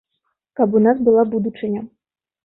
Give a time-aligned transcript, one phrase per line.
[0.59, 1.81] Каб у нас была будучыня.